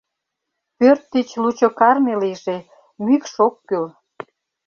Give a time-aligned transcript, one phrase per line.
[0.77, 2.57] Пӧрт тич лучо карме лийже,
[3.05, 3.85] мӱкш ок кӱл.